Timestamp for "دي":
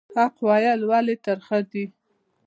1.71-1.85